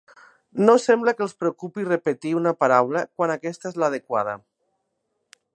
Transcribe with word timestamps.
No 0.67 0.73
sembla 0.85 1.13
que 1.19 1.23
els 1.25 1.35
preocupi 1.43 1.85
repetir 1.91 2.33
una 2.41 2.55
paraula 2.65 3.05
quan 3.11 3.37
aquesta 3.37 3.73
és 3.73 3.81
l'adequada. 3.85 4.39